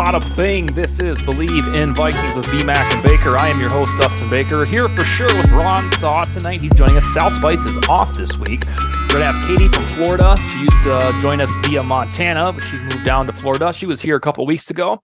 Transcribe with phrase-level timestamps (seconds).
[0.00, 0.64] Bada bing.
[0.64, 3.36] This is Believe in Vikings with BMAC and Baker.
[3.36, 6.58] I am your host, Dustin Baker, here for sure with Raun Sawh tonight.
[6.58, 7.04] He's joining us.
[7.12, 8.64] Sal Spice is off this week.
[8.66, 10.38] We're going to have Katie from Florida.
[10.38, 13.74] She used to join us via Montana, but she's moved down to Florida.
[13.74, 15.02] She was here a couple weeks ago.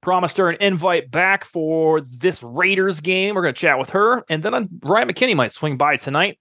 [0.00, 3.36] Promised her an invite back for this Raiders game.
[3.36, 4.24] We're going to chat with her.
[4.28, 6.40] And then uh, Bryant McKinnie might swing by tonight.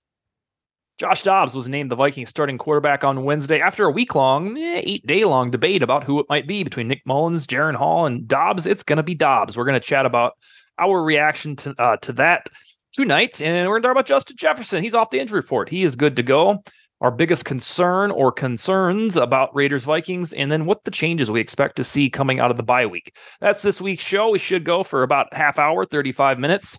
[1.02, 4.84] Josh Dobbs was named the Vikings starting quarterback on Wednesday after a week long, eh,
[4.84, 8.28] eight day long debate about who it might be between Nick Mullens, Jaren Hall, and
[8.28, 8.68] Dobbs.
[8.68, 9.58] It's going to be Dobbs.
[9.58, 10.34] We're going to chat about
[10.78, 12.52] our reaction to uh, to that
[12.94, 14.84] tonight, and we're going to talk about Justin Jefferson.
[14.84, 15.70] He's off the injury report.
[15.70, 16.64] He is good to go.
[17.02, 21.78] Our biggest concern or concerns about Raiders Vikings, and then what the changes we expect
[21.78, 23.16] to see coming out of the bye week.
[23.40, 24.30] That's this week's show.
[24.30, 26.78] We should go for about half hour, 35 minutes.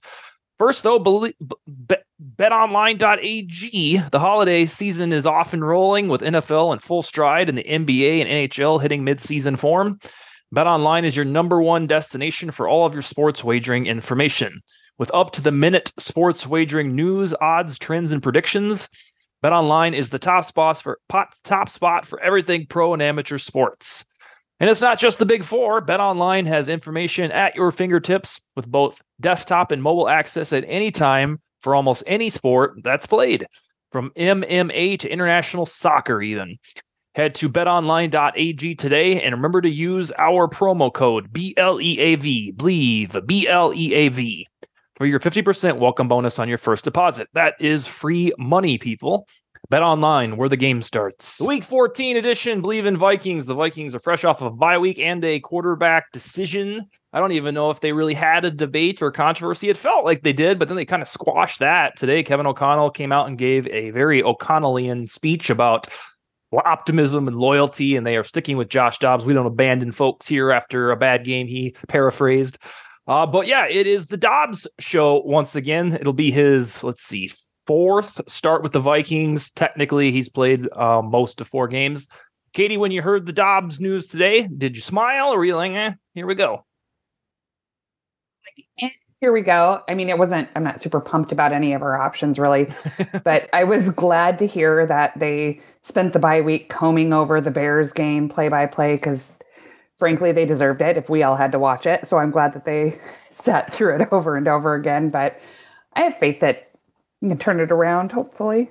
[0.63, 1.01] First, though,
[2.39, 7.65] betonline.ag, the holiday season is off and rolling with NFL in full stride and the
[7.65, 9.99] NBA and NHL hitting midseason form.
[10.55, 14.63] BetOnline is your number one destination for all of your sports wagering information.
[14.99, 18.89] With up to the minute sports wagering news, odds, trends, and predictions,
[19.43, 21.01] BetOnline is the top spot for
[21.43, 24.05] top spot for everything pro and amateur sports.
[24.61, 25.85] And it's not just the big four.
[25.85, 31.41] BetOnline has information at your fingertips with both desktop and mobile access at any time
[31.63, 33.47] for almost any sport that's played,
[33.91, 36.59] from MMA to international soccer, even.
[37.15, 43.73] Head to betonline.ag today and remember to use our promo code BLEAV, Believe, B L
[43.75, 44.49] E A V,
[44.97, 47.29] for your 50% welcome bonus on your first deposit.
[47.35, 49.27] That is free money, people.
[49.69, 51.39] Bet online, where the game starts.
[51.39, 53.47] The week 14 edition, Believe in Vikings.
[53.47, 56.89] The Vikings are fresh off of a bye week and a quarterback decision.
[57.13, 59.69] I don't even know if they really had a debate or controversy.
[59.69, 61.97] It felt like they did, but then they kind of squashed that.
[61.97, 65.89] Today, Kevin O'Connell came out and gave a very O'Connellian speech about
[66.65, 69.25] optimism and loyalty, and they are sticking with Josh Dobbs.
[69.25, 72.59] We don't abandon folks here after a bad game, he paraphrased.
[73.07, 75.95] Uh, but yeah, it is the Dobbs show once again.
[75.95, 77.31] It'll be his, let's see,
[77.67, 79.51] fourth start with the Vikings.
[79.51, 82.09] Technically, he's played uh, most of four games.
[82.53, 85.73] Katie, when you heard the Dobbs news today, did you smile or were you like,
[85.73, 86.65] eh, here we go?
[89.21, 89.83] Here we go.
[89.89, 92.75] I mean, it wasn't, I'm not super pumped about any of our options really,
[93.25, 97.53] but I was glad to hear that they spent the bye week combing over the
[97.53, 99.37] Bears game play by play because
[100.03, 102.09] frankly, they deserved it if we all had to watch it.
[102.09, 102.99] So I'm glad that they
[103.31, 105.09] sat through it over and over again.
[105.09, 105.39] But
[105.93, 106.71] I have faith that
[107.21, 108.71] you can turn it around, hopefully.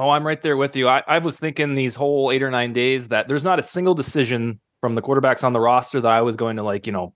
[0.00, 0.88] Oh, I'm right there with you.
[0.88, 3.94] I, I was thinking these whole eight or nine days that there's not a single
[3.94, 7.14] decision from the quarterbacks on the roster that I was going to like, you know,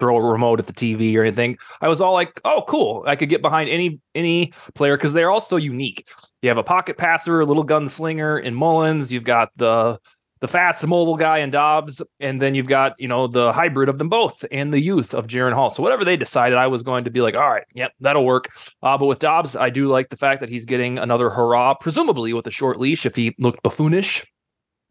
[0.00, 1.58] throw a remote at the TV or anything.
[1.80, 3.04] I was all like, "Oh, cool!
[3.06, 6.08] I could get behind any any player because they're all so unique."
[6.42, 9.12] You have a pocket passer, a little gunslinger in Mullens.
[9.12, 9.98] You've got the
[10.40, 13.98] the fast mobile guy in Dobbs, and then you've got you know the hybrid of
[13.98, 15.70] them both and the youth of Jaren Hall.
[15.70, 18.48] So whatever they decided, I was going to be like, all right, yep, that'll work.
[18.82, 22.32] Uh, but with Dobbs, I do like the fact that he's getting another hurrah, presumably
[22.32, 23.04] with a short leash.
[23.04, 24.24] If he looked buffoonish,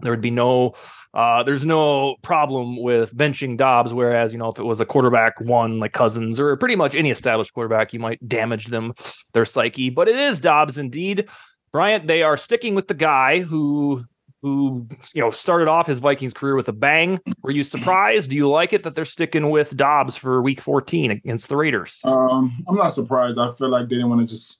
[0.01, 0.75] there would be no
[1.13, 3.93] uh, there's no problem with benching Dobbs.
[3.93, 7.09] Whereas, you know, if it was a quarterback one like Cousins or pretty much any
[7.09, 8.93] established quarterback, you might damage them,
[9.33, 9.89] their psyche.
[9.89, 11.27] But it is Dobbs indeed.
[11.71, 14.05] Bryant, they are sticking with the guy who
[14.41, 17.19] who you know started off his Vikings career with a bang.
[17.43, 18.29] Were you surprised?
[18.29, 21.99] Do you like it that they're sticking with Dobbs for Week 14 against the Raiders?
[22.03, 23.37] Um, I'm not surprised.
[23.37, 24.59] I feel like they didn't want to just,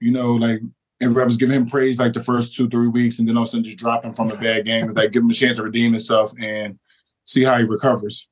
[0.00, 0.60] you know, like
[1.00, 3.48] everybody was giving him praise like the first two three weeks, and then all of
[3.48, 4.92] a sudden just drop him from a bad game.
[4.92, 6.78] Like give him a chance to redeem himself and
[7.24, 8.28] see how he recovers.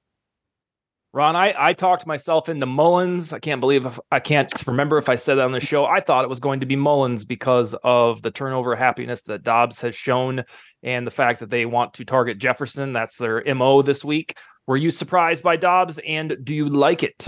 [1.15, 3.32] Raun, I, I talked myself into Mullens.
[3.32, 5.87] I can't believe if, I can't remember if I said that on the show.
[5.87, 9.81] I thought it was going to be Mullens because of the turnover happiness that Dobbs
[9.81, 10.44] has shown
[10.82, 12.93] and the fact that they want to target Jefferson.
[12.93, 14.37] That's their MO this week.
[14.67, 17.26] Were you surprised by Dobbs and do you like it?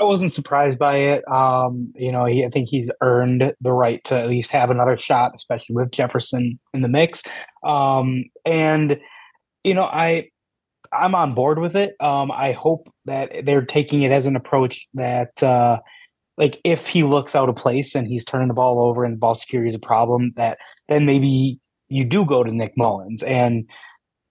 [0.00, 1.28] I wasn't surprised by it.
[1.28, 4.96] Um, you know, he, I think he's earned the right to at least have another
[4.96, 7.22] shot, especially with Jefferson in the mix.
[7.64, 8.98] Um, and
[9.62, 10.30] you know, I
[10.92, 11.94] I'm on board with it.
[12.00, 15.78] Um, I hope that they're taking it as an approach that, uh,
[16.36, 19.34] like, if he looks out of place and he's turning the ball over and ball
[19.34, 20.58] security is a problem, that
[20.88, 21.58] then maybe
[21.88, 23.68] you do go to Nick Mullens and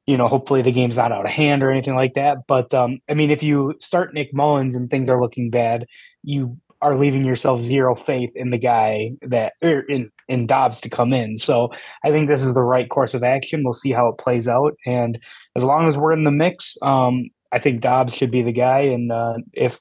[0.09, 2.39] you know, hopefully the game's not out of hand or anything like that.
[2.47, 5.85] But um, I mean, if you start Nick Mullens and things are looking bad,
[6.23, 10.89] you are leaving yourself zero faith in the guy that er, in in Dobbs to
[10.89, 11.37] come in.
[11.37, 11.69] So
[12.03, 13.63] I think this is the right course of action.
[13.63, 15.19] We'll see how it plays out, and
[15.55, 18.79] as long as we're in the mix, um, I think Dobbs should be the guy.
[18.79, 19.79] And uh, if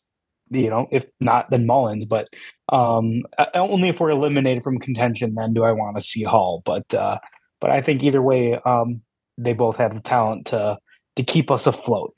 [0.50, 2.04] you know, if not, then Mullens.
[2.04, 2.28] But
[2.70, 3.22] um,
[3.54, 6.60] only if we're eliminated from contention, then do I want to see Hall.
[6.66, 7.16] But uh,
[7.62, 9.00] but I think either way, um,
[9.38, 10.76] they both have the talent to
[11.16, 12.12] to keep us afloat.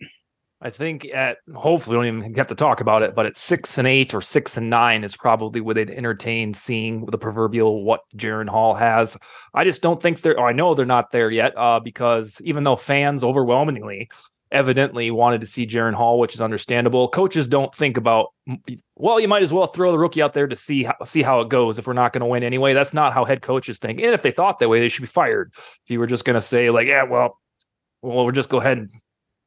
[0.62, 3.78] I think at hopefully we don't even have to talk about it, but at six
[3.78, 8.02] and eight or six and nine is probably where they'd entertain seeing the proverbial what
[8.14, 9.17] Jaren Hall has.
[9.55, 10.38] I just don't think they're.
[10.38, 14.11] I know they're not there yet uh, because even though fans overwhelmingly
[14.52, 17.08] evidently wanted to see Jaren Hall, which is understandable.
[17.08, 18.29] Coaches don't think about
[18.97, 21.41] well, you might as well throw the rookie out there to see how see how
[21.41, 22.75] it goes if we're not going to win anyway.
[22.75, 24.00] That's not how head coaches think.
[24.00, 25.52] And if they thought that way, they should be fired.
[25.56, 27.38] If you were just going to say like, yeah, well,
[28.02, 28.91] well, we'll just go ahead and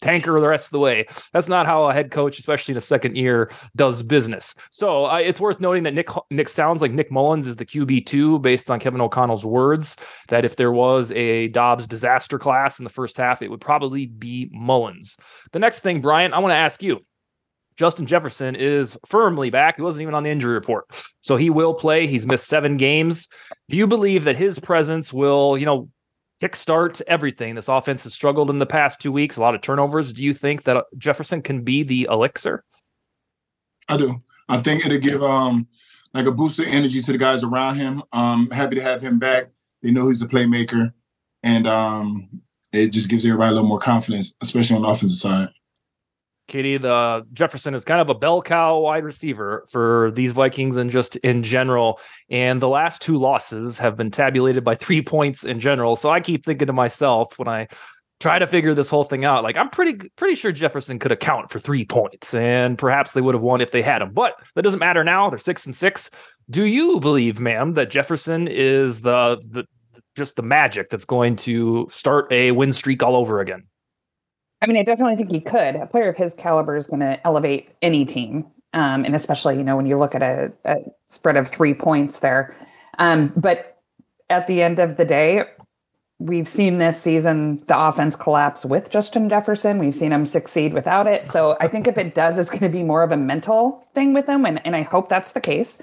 [0.03, 1.05] tanker the rest of the way.
[1.31, 4.53] That's not how a head coach, especially in a second year, does business.
[4.69, 8.05] So uh, it's worth noting that Nick Nick sounds like Nick Mullens is the QB
[8.05, 9.95] two, based on Kevin O'Connell's words.
[10.27, 14.05] That if there was a Dobbs disaster class in the first half, it would probably
[14.05, 15.17] be Mullens.
[15.51, 16.99] The next thing, Bryant, I want to ask you.
[17.75, 19.77] Justin Jefferson is firmly back.
[19.77, 20.85] He wasn't even on the injury report.
[21.21, 22.05] So he will play.
[22.05, 23.27] He's missed seven games.
[23.69, 25.89] Do you believe that his presence will, you know,
[26.43, 27.55] kickstart everything.
[27.55, 30.11] This offense has struggled in the past two weeks, a lot of turnovers.
[30.11, 32.63] Do you think that Jefferson can be the elixir?
[33.87, 34.21] I do.
[34.49, 35.67] I think it'll give um
[36.13, 38.03] like a boost of energy to the guys around him.
[38.11, 39.49] Um happy to have him back.
[39.81, 40.91] They know he's a playmaker.
[41.43, 42.29] And um
[42.73, 45.49] it just gives everybody a little more confidence, especially on the offensive side.
[46.47, 50.89] Katie, the Jefferson is kind of a bell cow wide receiver for these Vikings and
[50.89, 51.99] just in general.
[52.29, 55.95] And the last two losses have been tabulated by three points in general.
[55.95, 57.67] So I keep thinking to myself when I
[58.19, 61.49] try to figure this whole thing out, like I'm pretty pretty sure Jefferson could account
[61.49, 64.13] for three points, and perhaps they would have won if they had him.
[64.13, 65.29] But that doesn't matter now.
[65.29, 66.09] They're six and six.
[66.49, 69.65] Do you believe, ma'am, that Jefferson is the the
[70.15, 73.63] just the magic that's going to start a win streak all over again?
[74.63, 75.75] I mean, I definitely think he could.
[75.75, 79.63] A player of his caliber is going to elevate any team, um, and especially you
[79.63, 82.55] know when you look at a, a spread of three points there.
[82.97, 83.77] Um, but
[84.29, 85.43] at the end of the day,
[86.17, 89.79] we've seen this season the offense collapse with Justin Jefferson.
[89.79, 91.25] We've seen him succeed without it.
[91.25, 94.13] So I think if it does, it's going to be more of a mental thing
[94.13, 95.81] with him, and and I hope that's the case,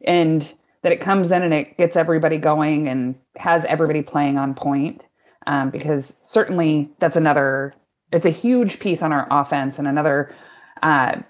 [0.00, 0.50] and
[0.80, 5.04] that it comes in and it gets everybody going and has everybody playing on point.
[5.46, 7.74] Um, because certainly that's another
[8.12, 10.34] it's a huge piece on our offense and another
[10.82, 11.20] uh,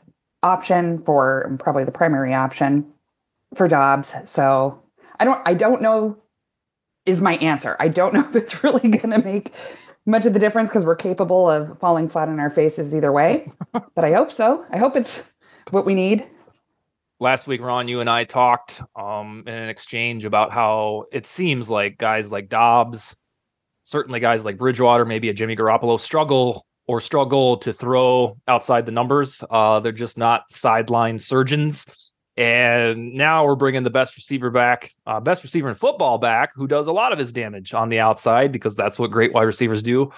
[0.42, 2.86] option for probably the primary option
[3.54, 4.14] for Dobbs.
[4.24, 4.82] So
[5.18, 6.16] I don't I don't know
[7.06, 7.76] is my answer.
[7.80, 9.52] I don't know if it's really going to make
[10.06, 13.50] much of the difference because we're capable of falling flat on our faces either way.
[13.72, 14.64] but I hope so.
[14.70, 15.32] I hope it's
[15.70, 16.26] what we need.
[17.20, 21.70] Last week, Raun, you and I talked um, in an exchange about how it seems
[21.70, 23.16] like guys like Dobbs,
[23.84, 28.92] certainly guys like Bridgewater, maybe a Jimmy Garoppolo struggle or struggle to throw outside the
[28.92, 29.42] numbers.
[29.48, 32.12] Uh, they're just not sideline surgeons.
[32.36, 36.66] And now we're bringing the best receiver back, uh, best receiver in football back, who
[36.66, 39.82] does a lot of his damage on the outside because that's what great wide receivers
[39.82, 40.10] do.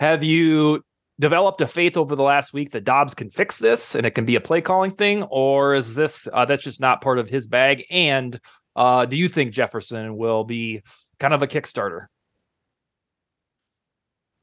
[0.00, 0.82] Have you
[1.20, 4.24] developed a faith over the last week that Dobbs can fix this and it can
[4.24, 7.46] be a play calling thing, or is this uh, that's just not part of his
[7.46, 7.84] bag?
[7.90, 8.40] And
[8.74, 10.82] uh, do you think Jefferson will be
[11.20, 12.06] kind of a Kickstarter?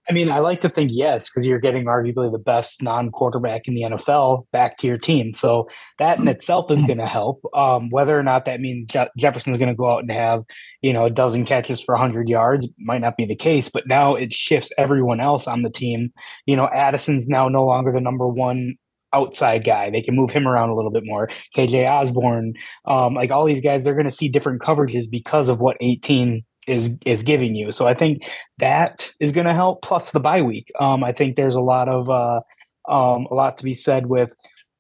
[0.10, 3.74] I mean, I like to think yes, because you're getting arguably the best non-quarterback in
[3.74, 5.34] the NFL back to your team.
[5.34, 5.68] So
[6.00, 7.42] that in itself is going to help.
[7.54, 10.44] Um, whether or not that means Je- Jefferson's going to go out and have,
[10.82, 13.68] you know, a dozen catches for 100 yards might not be the case.
[13.70, 16.14] But now it shifts everyone else on the team.
[16.46, 18.76] You know, Addison's now no longer the number one
[19.14, 19.90] outside guy.
[19.90, 21.30] They can move him around a little bit more.
[21.56, 22.54] KJ Osborn,
[22.86, 26.44] um, like all these guys, they're going to see different coverages because of what 18
[26.68, 27.72] is is giving you.
[27.72, 29.82] So I think that is going to help.
[29.82, 30.72] Plus the bye week.
[30.80, 32.42] Um, I think there's a lot of uh,
[32.88, 34.32] um, a lot to be said with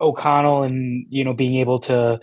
[0.02, 2.20] O'Connell and you know being able to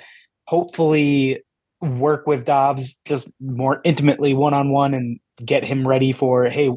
[0.46, 1.42] hopefully
[1.80, 6.70] work with Dobbs just more intimately one on one and get him ready for hey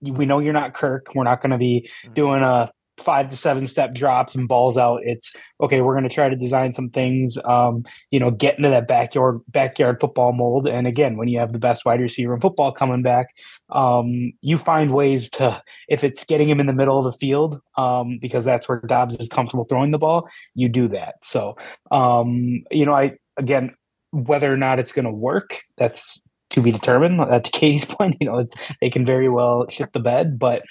[0.00, 2.14] we know you're not Kirk we're not going to be mm-hmm.
[2.14, 5.00] doing a five to seven step drops and balls out.
[5.04, 5.80] It's okay.
[5.80, 9.40] We're going to try to design some things, um, you know, get into that backyard
[9.48, 10.68] backyard football mold.
[10.68, 13.28] And again, when you have the best wide receiver in football coming back,
[13.70, 17.60] um, you find ways to if it's getting him in the middle of the field
[17.76, 20.28] um, because that's where Dobbs is comfortable throwing the ball.
[20.54, 21.16] You do that.
[21.22, 21.56] So
[21.90, 23.74] um, you know, I again
[24.12, 26.20] whether or not it's going to work, that's
[26.50, 27.20] to be determined.
[27.20, 30.62] Uh, Katie's point, you know, it's they can very well shit the bed, but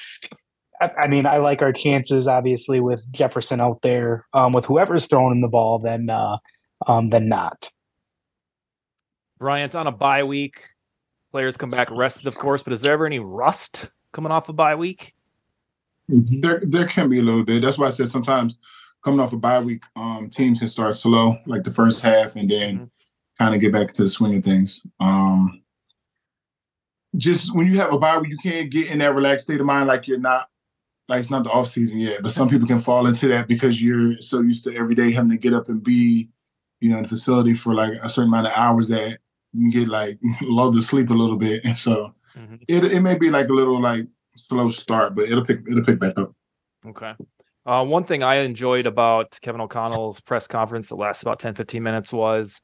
[0.82, 4.26] I mean, I like our chances obviously with Jefferson out there.
[4.34, 6.38] Um, with whoever's throwing him the ball, then uh,
[6.88, 7.72] um, then not.
[9.40, 10.68] Bryant on a bye week.
[11.32, 14.54] Players come back rested, of course, but is there ever any rust coming off a
[14.54, 15.14] bye week?
[16.08, 17.62] There, there can be a little bit.
[17.62, 18.58] That's why I said sometimes
[19.04, 22.50] coming off a bye week, um, teams can start slow, like the first half, and
[22.50, 22.86] then mm-hmm.
[23.40, 24.86] kind of get back to the swing of things.
[25.00, 25.64] Um,
[27.18, 29.66] just when you have a bye week, you can't get in that relaxed state of
[29.66, 30.50] mind like you're not
[31.12, 33.84] like it's not the off season yet, but some people can fall into that because
[33.84, 36.30] you're so used to every day having to get up and be,
[36.80, 39.20] you know, in the facility for like a certain amount of hours that
[39.52, 41.66] you can get like lulled to sleep a little bit.
[41.66, 42.56] And so mm-hmm.
[42.68, 46.00] it it may be like a little like slow start, but it'll pick it'll pick
[46.00, 46.34] back up.
[46.88, 47.14] Okay.
[47.66, 51.84] Uh, one thing I enjoyed about Kevin O'Connell's press conference that lasted about 10, 15
[51.84, 52.60] minutes was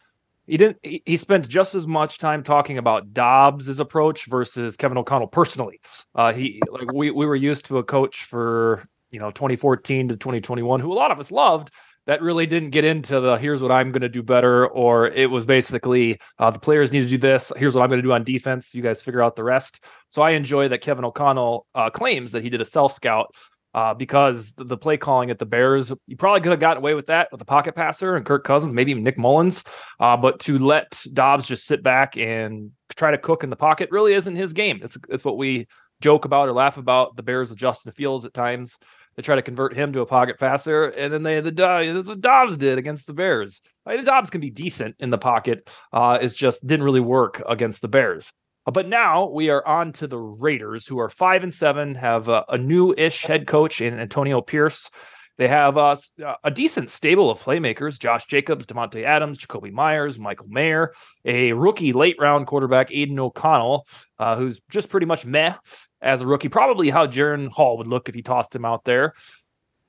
[0.47, 5.27] he didn't he, spent just as much time talking about Dobbs's approach versus Kevin O'Connell
[5.27, 5.79] personally.
[6.15, 10.17] Uh, he like we we were used to a coach for you know 2014 to
[10.17, 11.71] 2021 who a lot of us loved
[12.07, 15.29] that really didn't get into the here's what I'm going to do better, or it
[15.29, 17.51] was basically uh, the players need to do this.
[17.57, 18.73] Here's what I'm going to do on defense.
[18.73, 19.83] You guys figure out the rest.
[20.07, 23.35] So I enjoy that Kevin O'Connell uh, claims that he did a self scout
[23.77, 26.95] uh, because the, the, play calling at the Bears, you probably could have gotten away
[26.95, 29.63] with that with the pocket passer and Kirk Cousins, maybe even Nick Mullens.
[29.99, 33.89] Uh, but to let Dobbs just sit back and try to cook in the pocket
[33.91, 34.79] really isn't his game.
[34.81, 35.67] It's it's what we
[36.01, 38.79] joke about or laugh about the Bears with Justin Fields at times.
[39.15, 42.19] They try to convert him to a pocket passer, and then they the that's what
[42.19, 43.61] Dobbs did against the Bears.
[43.85, 45.69] Like, Dobbs can be decent in the pocket.
[45.93, 48.33] Uh, it's just didn't really work against the Bears.
[48.67, 52.27] Uh, but now we are on to the Raiders, who are five and seven, have
[52.27, 54.91] a, a new-ish head coach in Antonio Pierce.
[55.37, 55.95] They have uh,
[56.43, 60.93] a decent stable of playmakers: Josh Jacobs, Davante Adams, Jakobi Meyers, Michael Mayer,
[61.23, 63.87] a rookie late-round quarterback, Aidan O'Connell,
[64.19, 65.53] uh, who's just pretty much meh
[66.01, 66.49] as a rookie.
[66.49, 69.13] Probably how Jaren Hall would look if he tossed him out there.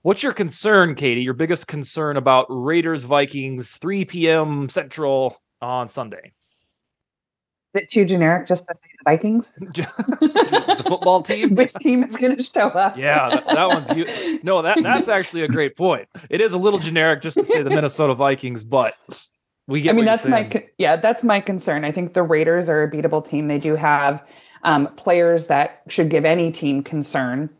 [0.02, 1.22] What's your concern, Katie?
[1.22, 4.68] Your biggest concern about Raiders Vikings 3 p.m.
[4.68, 6.32] Central on Sunday?
[7.78, 9.44] Is it too generic just to say the Vikings?
[9.58, 11.54] the football team?
[11.54, 12.96] Which team is going to show up?
[12.96, 14.40] yeah, that, that one's you.
[14.42, 16.08] No, that that's actually a great point.
[16.28, 18.94] It is a little generic just to say the Minnesota Vikings, but
[19.68, 19.90] we get.
[19.90, 21.84] I mean, that's my yeah, that's my concern.
[21.84, 23.46] I think the Raiders are a beatable team.
[23.46, 24.26] They do have
[24.64, 27.50] um, players that should give any team concern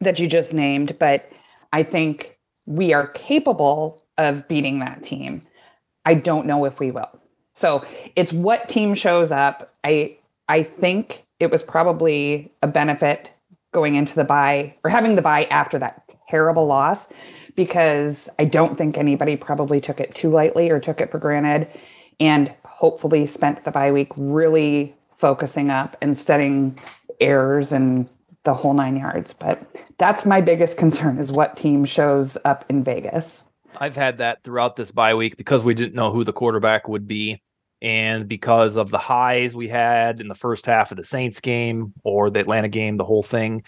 [0.00, 1.30] that you just named, but
[1.72, 5.42] I think we are capable of beating that team.
[6.04, 7.21] I don't know if we will.
[7.54, 7.84] So
[8.16, 9.74] it's what team shows up.
[9.84, 10.16] I
[10.48, 13.32] I think it was probably a benefit
[13.72, 17.12] going into the bye or having the bye after that terrible loss
[17.54, 21.68] because I don't think anybody probably took it too lightly or took it for granted
[22.20, 26.78] and hopefully spent the bye week really focusing up and studying
[27.20, 28.12] errors and
[28.44, 29.32] the whole nine yards.
[29.32, 29.62] But
[29.98, 33.44] that's my biggest concern is what team shows up in Vegas.
[33.78, 37.06] I've had that throughout this bye week because we didn't know who the quarterback would
[37.06, 37.42] be.
[37.80, 41.92] And because of the highs we had in the first half of the Saints game
[42.04, 43.64] or the Atlanta game, the whole thing,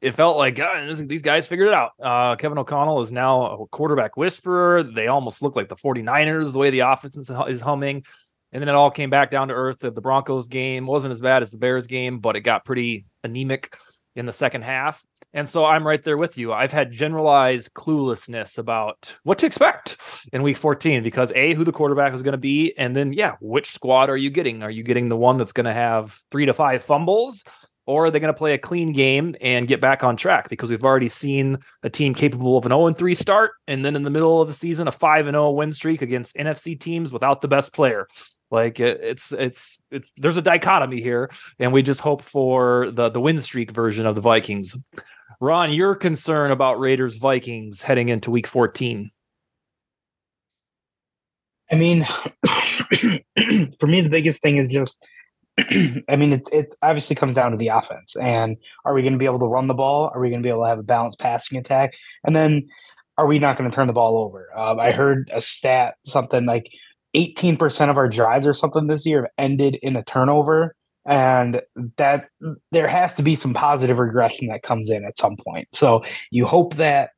[0.00, 1.92] it felt like uh, these guys figured it out.
[2.02, 4.82] Uh, Kevin O'Connell is now a quarterback whisperer.
[4.82, 8.04] They almost look like the 49ers, the way the offense is humming.
[8.52, 9.78] And then it all came back down to earth.
[9.78, 13.76] The Broncos game wasn't as bad as the Bears game, but it got pretty anemic
[14.14, 15.02] in the second half.
[15.34, 16.52] And so I'm right there with you.
[16.52, 19.98] I've had generalized cluelessness about what to expect
[20.32, 22.72] in week 14 because A, who the quarterback is going to be.
[22.78, 24.62] And then, yeah, which squad are you getting?
[24.62, 27.42] Are you getting the one that's going to have three to five fumbles?
[27.86, 30.48] Or are they going to play a clean game and get back on track?
[30.48, 34.04] Because we've already seen a team capable of an 0 3 start, and then in
[34.04, 37.48] the middle of the season, a 5 0 win streak against NFC teams without the
[37.48, 38.08] best player.
[38.50, 43.10] Like it, it's, it's it's there's a dichotomy here, and we just hope for the
[43.10, 44.76] the win streak version of the Vikings.
[45.40, 49.10] Raun, your concern about Raiders Vikings heading into Week 14.
[51.70, 52.04] I mean,
[53.80, 55.06] for me, the biggest thing is just
[56.08, 59.18] I mean, it's it obviously comes down to the offense, and are we going to
[59.18, 60.10] be able to run the ball?
[60.12, 61.94] Are we going to be able to have a balanced passing attack?
[62.24, 62.68] And then,
[63.18, 64.48] are we not going to turn the ball over?
[64.56, 66.68] Um, I heard a stat, something like
[67.14, 70.74] 18% of our drives or something this year have ended in a turnover
[71.06, 71.60] and
[71.96, 72.28] that
[72.72, 76.46] there has to be some positive regression that comes in at some point so you
[76.46, 77.10] hope that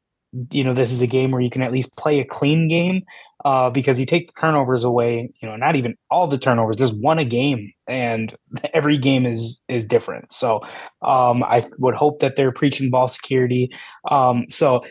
[0.50, 3.02] you know this is a game where you can at least play a clean game
[3.44, 5.32] uh, because you take the turnovers away.
[5.40, 8.34] You know, not even all the turnovers, just one a game, and
[8.74, 10.32] every game is is different.
[10.32, 10.60] So
[11.02, 13.70] um, I would hope that they're preaching ball security.
[14.10, 14.82] Um, so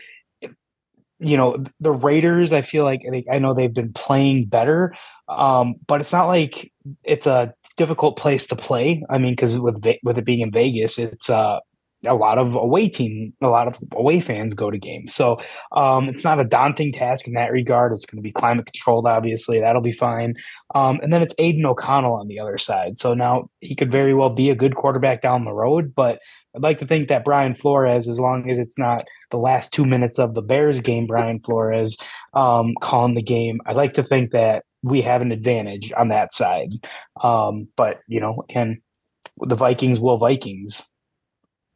[1.18, 4.94] you know the Raiders, I feel like I, know they've been playing better,
[5.28, 6.72] um, but it's not like
[7.04, 9.02] it's a difficult place to play.
[9.08, 11.60] I mean, because with with it being in Vegas, it's uh,
[12.06, 15.14] a lot of away team, a lot of away fans go to games.
[15.14, 15.38] So
[15.72, 17.92] um, it's not a daunting task in that regard.
[17.92, 19.60] It's going to be climate controlled, obviously.
[19.60, 20.34] That'll be fine.
[20.74, 22.98] Um, and then it's Aidan O'Connell on the other side.
[22.98, 25.94] So now he could very well be a good quarterback down the road.
[25.94, 26.20] But
[26.54, 29.84] I'd like to think that Brian Flores, as long as it's not the last two
[29.84, 31.96] minutes of the Bears game, Brian Flores
[32.32, 36.32] um, calling the game, I'd like to think that we have an advantage on that
[36.32, 36.70] side.
[37.22, 38.80] Um, but, you know, again,
[39.38, 40.84] the Vikings will Vikings.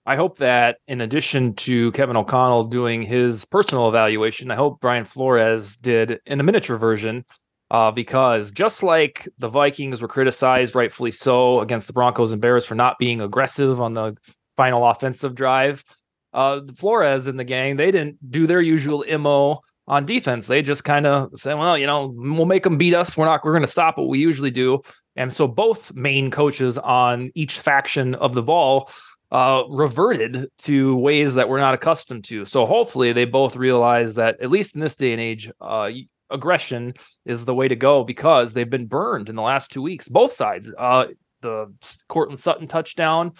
[0.06, 5.04] I hope that in addition to Kevin O'Connell doing his personal evaluation, I hope Brian
[5.04, 7.24] Flores did in a miniature version.
[7.70, 12.66] Uh, because just like the Vikings were criticized, rightfully so, against the Broncos and Bears
[12.66, 14.16] for not being aggressive on the
[14.56, 15.84] final offensive drive,
[16.32, 20.48] uh, Flores and the gang, they didn't do their usual MO on defense.
[20.48, 23.16] They just kind of said, well, you know, we'll make them beat us.
[23.16, 24.80] We're not, we're going to stop what we usually do.
[25.14, 28.90] And so both main coaches on each faction of the ball
[29.30, 32.44] uh, reverted to ways that we're not accustomed to.
[32.44, 35.90] So hopefully they both realize that at least in this day and age, uh,
[36.30, 36.94] aggression
[37.24, 40.32] is the way to go because they've been burned in the last two weeks, both
[40.32, 40.70] sides.
[40.76, 41.06] Uh,
[41.42, 41.72] the
[42.08, 43.32] Courtland Sutton touchdown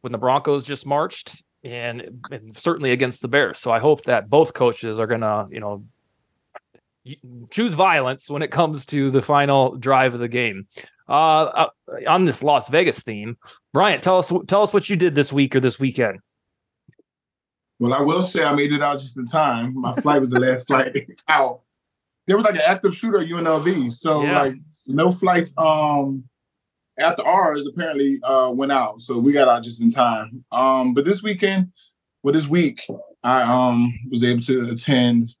[0.00, 3.58] when the Broncos just marched, and, and certainly against the Bears.
[3.58, 5.84] So I hope that both coaches are gonna, you know,
[7.50, 10.66] choose violence when it comes to the final drive of the game.
[11.08, 11.12] Uh,
[11.44, 11.68] uh,
[12.08, 13.36] on this Las Vegas theme,
[13.74, 16.20] Bryant, tell us tell us what you did this week or this weekend.
[17.78, 19.78] Well, I will say I made it out just in time.
[19.78, 20.96] My flight was the last flight
[21.28, 21.60] out.
[22.26, 24.42] There was like an active shooter at UNLV, so yeah.
[24.42, 24.54] like
[24.88, 26.24] no flights um
[26.98, 30.42] after ours apparently uh went out, so we got out just in time.
[30.52, 31.70] Um, but this weekend,
[32.22, 32.86] well, this week
[33.22, 35.34] I um was able to attend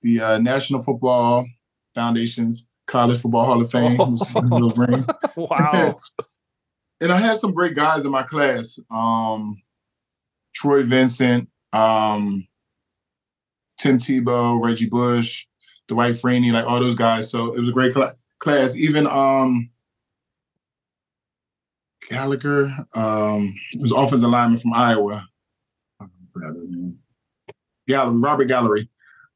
[0.00, 1.46] the uh, National Football
[1.94, 3.96] Foundation's College Football Hall of Fame.
[3.98, 5.16] Oh.
[5.48, 5.96] wow.
[7.00, 8.78] and I had some great guys in my class.
[8.90, 9.62] Um,
[10.54, 12.46] Troy Vincent, um,
[13.78, 15.46] Tim Tebow, Reggie Bush,
[15.88, 17.30] Dwight Freeney, like all those guys.
[17.30, 18.76] So it was a great cl- class.
[18.76, 19.70] Even um,
[22.10, 25.26] Gallagher, um, was offensive lineman from Iowa.
[27.88, 28.88] Gallery, Robert Gallery.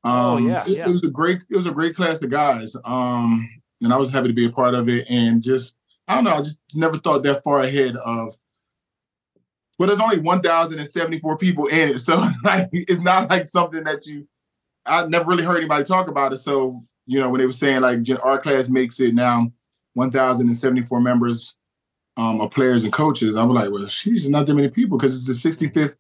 [0.06, 0.88] Oh, um, oh yeah, it, yeah.
[0.88, 2.76] it was a great it was a great class of guys.
[2.84, 3.48] Um,
[3.82, 5.10] and I was happy to be a part of it.
[5.10, 8.32] And just I don't know, I just never thought that far ahead of.
[9.78, 14.26] But there's only 1,074 people in it, so like it's not like something that you.
[14.88, 16.38] I never really heard anybody talk about it.
[16.38, 19.50] So you know when they were saying like our class makes it now
[19.94, 21.54] 1,074 members
[22.16, 25.28] um, of players and coaches, I was like, well, she's not that many people because
[25.28, 25.96] it's the 65th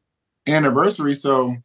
[0.46, 1.14] anniversary.
[1.14, 1.56] So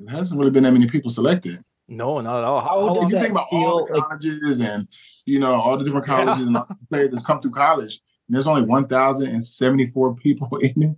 [0.00, 1.58] it hasn't really been that many people selected.
[1.88, 2.60] No, not at all.
[2.60, 4.86] How, how does you that think about feel all the like, colleges and
[5.26, 6.62] you know all the different colleges yeah.
[6.68, 10.96] and players that's come through college, and there's only 1,074 people in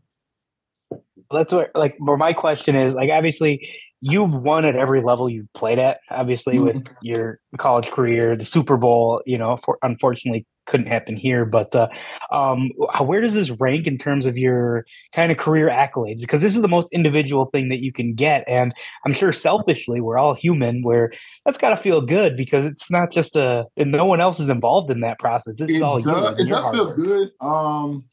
[0.92, 1.00] it.
[1.30, 1.96] That's what like.
[1.98, 3.66] Where my question is like, obviously,
[4.02, 6.00] you've won at every level you've played at.
[6.10, 6.64] Obviously, mm-hmm.
[6.64, 9.22] with your college career, the Super Bowl.
[9.24, 11.44] You know, for, unfortunately, couldn't happen here.
[11.44, 11.88] But uh,
[12.30, 12.70] um,
[13.00, 16.20] where does this rank in terms of your kind of career accolades?
[16.20, 20.00] Because this is the most individual thing that you can get, and I'm sure selfishly
[20.00, 20.82] we're all human.
[20.82, 21.12] Where
[21.44, 24.48] that's got to feel good because it's not just a and no one else is
[24.48, 25.58] involved in that process.
[25.58, 26.96] This it is all does, It does feel work.
[26.96, 27.30] good.
[27.40, 28.04] Um,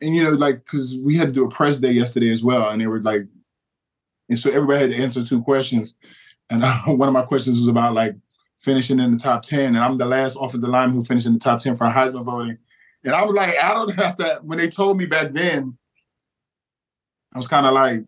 [0.00, 2.70] and you know, like because we had to do a press day yesterday as well,
[2.70, 3.22] and they were like,
[4.28, 5.94] and so everybody had to answer two questions.
[6.50, 8.16] And uh, one of my questions was about like
[8.58, 9.60] finishing in the top 10.
[9.60, 12.58] And I'm the last offensive lineman who finished in the top 10 for Heisman voting.
[13.04, 14.12] And I was like, I don't know.
[14.18, 15.78] that when they told me back then,
[17.32, 18.04] I was kind of like,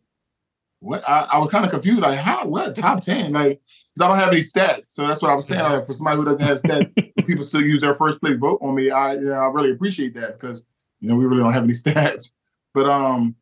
[0.80, 1.06] what?
[1.08, 2.00] I, I was kind of confused.
[2.00, 2.46] Like, how?
[2.46, 2.74] What?
[2.74, 3.32] Top 10?
[3.32, 3.60] Like,
[4.00, 4.86] I don't have any stats.
[4.86, 5.62] So that's what I was saying.
[5.62, 8.74] Like, for somebody who doesn't have stats, people still use their first place vote on
[8.74, 8.90] me.
[8.90, 10.64] I, yeah, I really appreciate that because,
[11.00, 12.32] you know, we really don't have any stats.
[12.72, 13.36] But, um,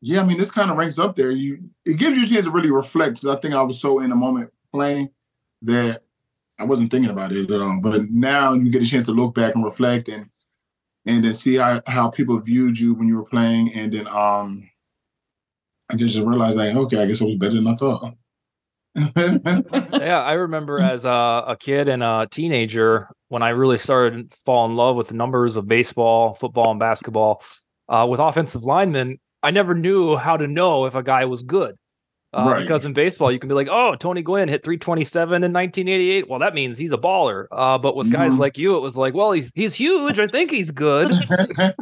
[0.00, 1.30] yeah, I mean, this kind of ranks up there.
[1.30, 3.24] You, it gives you a chance to really reflect.
[3.26, 5.10] I think I was so in the moment playing
[5.62, 6.04] that
[6.60, 7.48] I wasn't thinking about it.
[7.48, 10.28] But now you get a chance to look back and reflect and
[11.06, 14.70] and then see how, how people viewed you when you were playing and then um
[15.90, 18.14] I just realized like, okay, I guess I was better than I thought.
[20.00, 24.36] yeah, I remember as a, a, kid and a teenager when I really started to
[24.44, 27.42] fall in love with the numbers of baseball, football, and basketball.
[27.88, 31.76] Uh, with offensive linemen, I never knew how to know if a guy was good
[32.32, 32.62] Uh, right.
[32.62, 36.28] Because in baseball, you can be like, oh, Tony Gwynn hit 327 in 1988.
[36.28, 37.46] Well, that means he's a baller.
[37.50, 38.40] Uh, but with guys mm-hmm.
[38.40, 40.20] like you, it was like, well, he's he's huge.
[40.20, 41.10] I think he's good.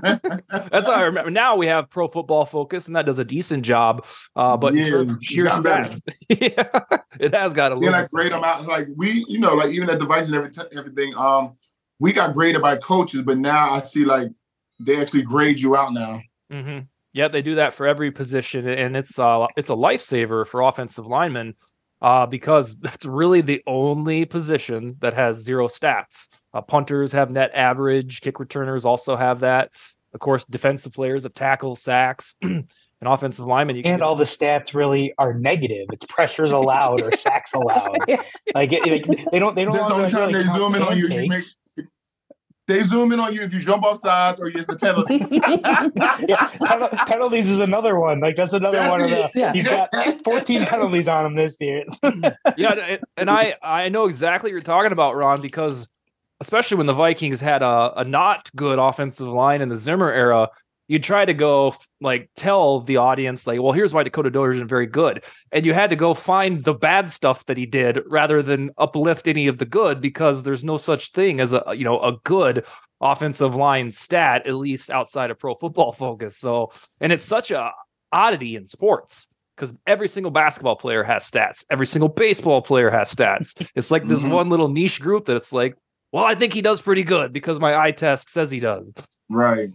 [0.02, 1.30] That's how I remember.
[1.30, 4.06] Now we have Pro Football Focus, and that does a decent job.
[4.34, 7.90] Uh, but yeah, sheer stats, yeah, it has got a little.
[7.90, 8.66] Yeah, like grade them out.
[8.66, 11.14] Like we, you know, like even at device and everything, everything.
[11.14, 11.56] Um,
[11.98, 14.28] we got graded by coaches, but now I see like
[14.80, 16.20] they actually grade you out now.
[16.50, 16.78] Mm-hmm.
[17.18, 21.08] Yeah, they do that for every position, and it's uh it's a lifesaver for offensive
[21.08, 21.54] linemen,
[22.00, 26.28] uh, because that's really the only position that has zero stats.
[26.54, 29.70] Uh, punters have net average, kick returners also have that.
[30.14, 32.68] Of course, defensive players have tackles, sacks, and
[33.02, 33.84] offensive linemen.
[33.84, 35.88] and all the stats really are negative.
[35.92, 37.98] It's pressures allowed or sacks allowed.
[38.54, 39.72] like, it, like, they don't they don't.
[39.72, 41.08] There's no time they zoom in on you.
[41.08, 41.42] You make
[42.68, 45.24] they zoom in on you if you jump off sides or it's a penalty.
[46.28, 46.50] yeah,
[47.06, 48.20] penalties is another one.
[48.20, 49.30] Like that's another that's one of the.
[49.34, 49.52] Yeah.
[49.54, 49.90] He's got
[50.24, 51.82] 14 penalties on him this year.
[52.56, 55.88] yeah, and I I know exactly what you're talking about, Raun, because
[56.40, 60.50] especially when the Vikings had a, a not good offensive line in the Zimmer era,
[60.88, 64.68] you try to go like tell the audience like well here's why dakota Dillard isn't
[64.68, 65.22] very good.
[65.52, 69.28] And you had to go find the bad stuff that he did rather than uplift
[69.28, 72.66] any of the good because there's no such thing as a you know a good
[73.00, 76.36] offensive line stat at least outside of pro football focus.
[76.36, 77.70] So and it's such a
[78.10, 81.64] oddity in sports because every single basketball player has stats.
[81.70, 83.54] Every single baseball player has stats.
[83.74, 84.30] It's like this mm-hmm.
[84.30, 85.76] one little niche group that it's like
[86.10, 88.86] well i think he does pretty good because my eye test says he does.
[89.28, 89.70] Right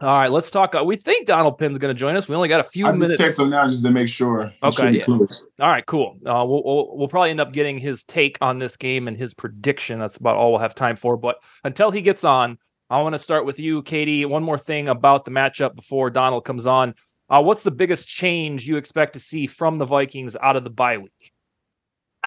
[0.00, 0.76] all right, let's talk.
[0.76, 2.28] Uh, we think Donald Penn's going to join us.
[2.28, 3.18] We only got a few I minutes.
[3.18, 4.52] text him now just to make sure.
[4.62, 4.98] Okay.
[4.98, 5.04] Yeah.
[5.08, 5.26] All
[5.68, 6.16] right, cool.
[6.24, 9.34] Uh, we'll, we'll, we'll probably end up getting his take on this game and his
[9.34, 9.98] prediction.
[9.98, 11.16] That's about all we'll have time for.
[11.16, 12.58] But until he gets on,
[12.90, 14.24] I want to start with you, Katie.
[14.24, 16.94] One more thing about the matchup before Donald comes on.
[17.28, 20.70] Uh, what's the biggest change you expect to see from the Vikings out of the
[20.70, 21.32] bye week?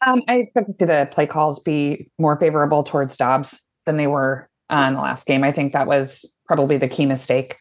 [0.05, 4.07] Um, I expect to see the play calls be more favorable towards Dobbs than they
[4.07, 5.43] were in the last game.
[5.43, 7.57] I think that was probably the key mistake.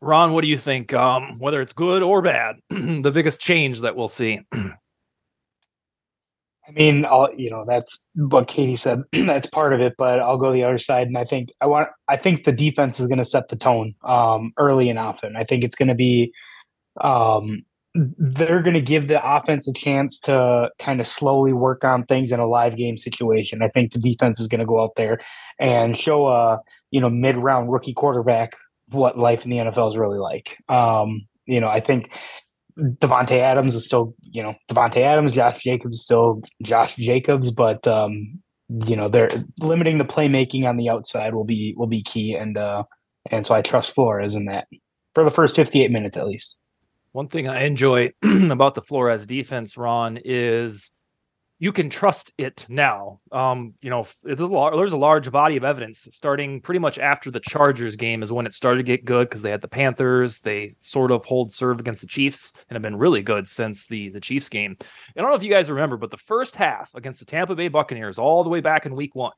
[0.00, 0.94] Raun, what do you think?
[0.94, 4.40] Um, whether it's good or bad, the biggest change that we'll see.
[4.52, 4.72] I
[6.72, 9.02] mean, I'll, you know, that's what Katie said.
[9.12, 11.08] that's part of it, but I'll go the other side.
[11.08, 13.94] And I think I want, I think the defense is going to set the tone
[14.04, 15.36] um, early and often.
[15.36, 16.32] I think it's going to be,
[17.00, 17.62] um,
[17.94, 22.30] they're going to give the offense a chance to kind of slowly work on things
[22.30, 23.62] in a live game situation.
[23.62, 25.18] I think the defense is going to go out there
[25.58, 26.60] and show a,
[26.92, 28.54] you know, mid round rookie quarterback
[28.90, 30.56] what life in the NFL is really like.
[30.68, 32.10] Um, you know, I think
[32.78, 37.86] Davante Adams is still, you know, Davante Adams, Josh Jacobs is still Josh Jacobs, but
[37.86, 38.40] um,
[38.86, 39.28] you know, they're
[39.60, 42.84] limiting the playmaking on the outside will be will be key, and uh,
[43.30, 44.68] and so I trust Flores in that
[45.14, 46.56] for the first fifty eight minutes at least.
[47.12, 50.90] One thing I enjoy about the Flores defense, Raun, is
[51.62, 53.20] you can trust it now.
[53.30, 54.40] Um, you know, there's
[54.92, 58.54] a large body of evidence starting pretty much after the Chargers game is when it
[58.54, 60.40] started to get good because they had the Panthers.
[60.40, 64.08] They sort of hold serve against the Chiefs and have been really good since the
[64.08, 64.76] the Chiefs game.
[64.80, 67.68] I don't know if you guys remember, but the first half against the Tampa Bay
[67.68, 69.32] Buccaneers, all the way back in Week One,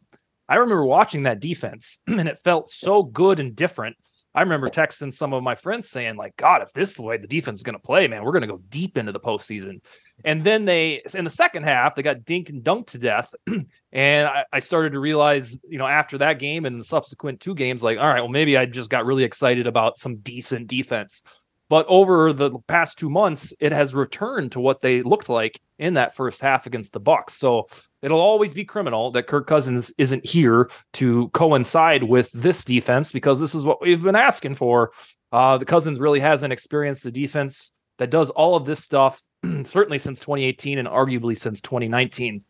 [0.48, 3.96] I remember watching that defense and it felt so good and different.
[4.34, 7.18] I remember texting some of my friends saying, like, God, if this is the way
[7.18, 9.80] the defense is going to play, man, we're going to go deep into the postseason.
[10.24, 13.34] And then they, in the second half, they got dink and dunked to death.
[13.92, 17.54] and I, I, started to realize, you know, after that game and the subsequent two
[17.54, 21.22] games, like, all right, well, maybe I just got really excited about some decent defense.
[21.68, 25.94] But over the past two months, it has returned to what they looked like in
[25.94, 27.32] that first half against the Bucks.
[27.34, 27.66] So
[28.02, 33.40] it'll always be criminal that Kirk Cousins isn't here to coincide with this defense because
[33.40, 34.92] this is what we've been asking for.
[35.32, 39.22] Uh, the Cousins really hasn't experienced the defense that does all of this stuff
[39.64, 42.42] certainly since 2018 and arguably since 2019.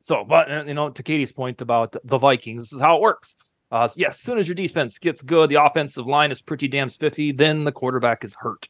[0.00, 3.02] So, but uh, you know, to Katie's point about the Vikings, this is how it
[3.02, 3.36] works.
[3.70, 6.88] Uh, yes, as soon as your defense gets good, the offensive line is pretty damn
[6.88, 7.32] spiffy.
[7.32, 8.66] Then the quarterback is hurt.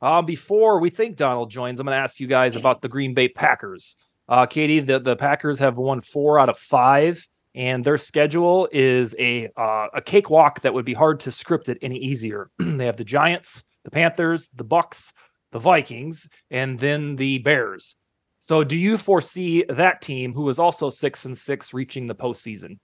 [0.00, 3.14] Uh, before we think Donald joins, I'm going to ask you guys about the Green
[3.14, 3.94] Bay Packers.
[4.28, 9.14] Uh, Katie, the, the Packers have won four out of five, and their schedule is
[9.20, 12.50] a uh, a cakewalk that would be hard to script it any easier.
[12.58, 15.12] they have the Giants, the Panthers, the Bucks,
[15.52, 17.96] the Vikings, and then the Bears.
[18.38, 22.78] So, do you foresee that team, who is also six and six, reaching the postseason?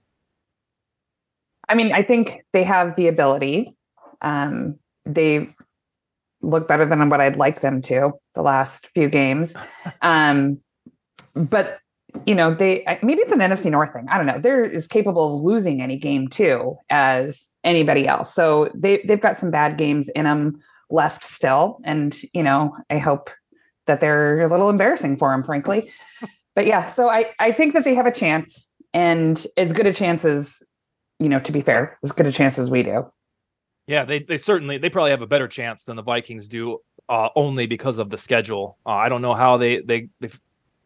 [1.68, 3.74] I mean, I think they have the ability.
[4.22, 5.54] Um, they
[6.40, 9.56] look better than what I'd like them to the last few games.
[10.02, 10.60] Um,
[11.34, 11.78] but
[12.24, 14.06] you know, they maybe it's an NFC North thing.
[14.08, 14.38] I don't know.
[14.38, 18.34] They're as capable of losing any game too as anybody else.
[18.34, 21.80] So they they've got some bad games in them left still.
[21.84, 23.30] And, you know, I hope
[23.86, 25.90] that they're a little embarrassing for him, frankly.
[26.54, 29.94] But yeah, so I, I think that they have a chance and as good a
[29.94, 30.60] chance as,
[31.20, 33.06] you know, to be fair, as good a chance as we do.
[33.86, 37.28] Yeah, they, they certainly they probably have a better chance than the Vikings do, uh,
[37.36, 38.76] only because of the schedule.
[38.84, 40.30] Uh, I don't know how they they they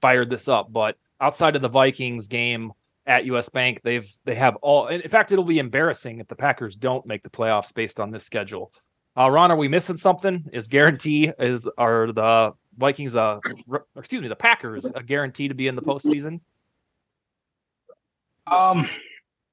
[0.03, 2.73] fired this up, but outside of the Vikings game
[3.07, 4.89] at US Bank, they've they have all.
[4.89, 8.25] In fact, it'll be embarrassing if the Packers don't make the playoffs based on this
[8.25, 8.73] schedule.
[9.17, 10.45] Uh, Raun, are we missing something?
[10.53, 13.41] Is guarantee is are the Vikings uh
[13.97, 16.41] excuse me the Packers a guarantee to be in the postseason?
[18.51, 18.89] Um,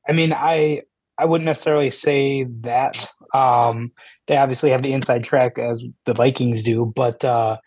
[0.08, 0.84] I mean, I
[1.18, 3.12] I wouldn't necessarily say that.
[3.34, 3.92] Um,
[4.28, 7.58] they obviously have the inside track as the Vikings do, but uh,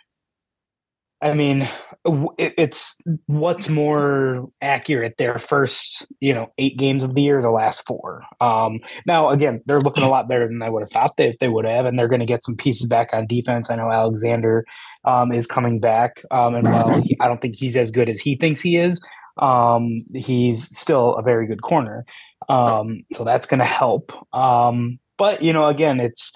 [1.23, 1.69] I mean,
[2.05, 7.87] it's what's more accurate their first you know eight games of the year the last
[7.87, 8.25] four.
[8.41, 11.49] Um now again they're looking a lot better than i would have thought that they
[11.49, 13.71] would have and they're going to get some pieces back on defense.
[13.71, 14.65] I know alexander
[15.05, 18.21] um is coming back um and while he, i don't think he's as good as
[18.21, 19.01] he thinks he is
[19.39, 22.05] um he's still a very good corner.
[22.49, 24.13] Um so that's going to help.
[24.35, 26.33] Um but you know again it's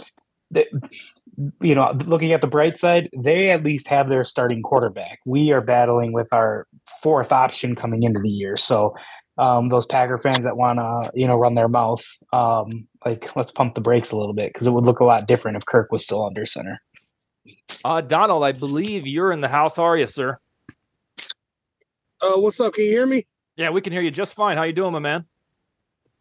[1.61, 5.20] you know, looking at the bright side, they at least have their starting quarterback.
[5.27, 6.66] We are battling with our
[7.03, 8.57] fourth option coming into the year.
[8.57, 8.94] So,
[9.38, 13.53] um, those Packer fans that want to, you know, run their mouth, um, like let's
[13.53, 15.92] pump the brakes a little bit because it would look a lot different if Kirk
[15.92, 16.81] was still under center.
[17.85, 19.77] Uh, Donald, I believe you're in the house.
[19.77, 20.38] How are you, sir?
[22.22, 22.75] Uh, what's up?
[22.75, 23.27] Can you hear me?
[23.57, 24.57] Yeah, we can hear you just fine.
[24.57, 25.27] How you doing, my man?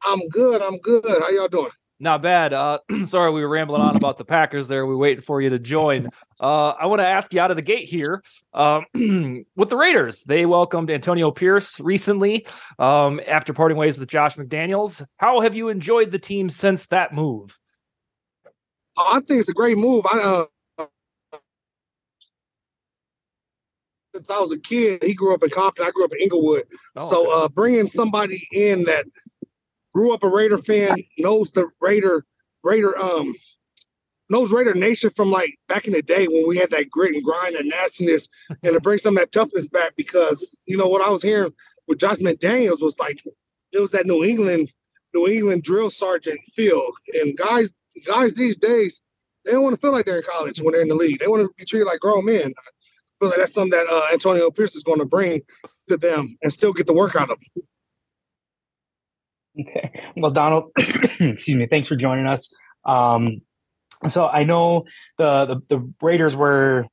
[0.05, 0.61] I'm good.
[0.61, 1.05] I'm good.
[1.05, 1.71] How y'all doing?
[1.99, 2.53] Not bad.
[2.53, 4.85] Uh, sorry, we were rambling on about the Packers there.
[4.85, 6.09] We waiting for you to join.
[6.41, 8.21] Uh, I want to ask you out of the gate here
[8.53, 8.85] um,
[9.55, 10.23] with the Raiders.
[10.23, 12.45] They welcomed Antonio Pierce recently
[12.79, 15.05] um, after parting ways with Josh McDaniels.
[15.17, 17.57] How have you enjoyed the team since that move?
[18.97, 20.05] I think it's a great move.
[20.05, 20.45] I uh,
[24.15, 25.85] since I was a kid, he grew up in Compton.
[25.85, 26.63] I grew up in Inglewood.
[26.95, 29.05] Oh, so uh, bringing somebody in that
[29.95, 32.25] grew up a Raider fan, knows the Raider
[32.63, 33.33] Raider um
[34.29, 37.23] knows Raider Nation from like back in the day when we had that grit and
[37.23, 41.01] grind and nastiness, and to bring some of that toughness back because you know what
[41.01, 41.53] I was hearing
[41.87, 43.23] with Josh McDaniels was like
[43.71, 44.71] it was that New England
[45.13, 46.85] New England drill sergeant feel,
[47.21, 47.71] and guys
[48.05, 49.01] guys these days
[49.45, 51.19] they don't want to feel like they're in college when they're in the league.
[51.19, 52.51] They want to be treated like grown men.
[52.57, 55.41] I feel like that's something that uh, Antonio Pierce is going to bring
[55.87, 57.63] to them and still get the work out of them.
[59.59, 59.91] Okay.
[60.17, 61.67] Well, Donald, excuse me.
[61.67, 62.49] Thanks for joining us.
[62.85, 63.41] Um,
[64.05, 64.85] so I know
[65.17, 66.85] the, the, the Raiders were,